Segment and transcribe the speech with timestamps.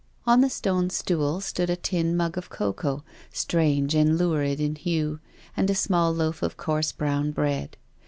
[0.25, 5.19] On the stone stool stood a tin mug of cocoa, strange and lurid in hue,
[5.55, 7.77] and a small loaf of coarse brown bread.